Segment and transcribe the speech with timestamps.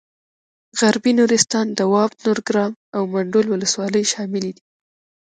[0.79, 4.63] غربي نورستان دواب نورګرام او منډول ولسوالۍ شاملې دي.